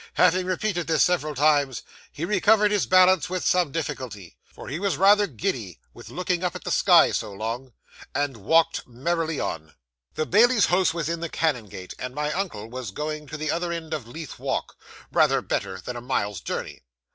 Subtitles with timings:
[0.15, 4.97] Having repeated this, several times, he recovered his balance with some difficulty for he was
[4.97, 7.73] rather giddy with looking up into the sky so long
[8.15, 9.75] and walked merrily on.
[10.15, 13.71] 'The bailie's house was in the Canongate, and my uncle was going to the other
[13.71, 14.75] end of Leith Walk,
[15.11, 16.81] rather better than a mile's journey.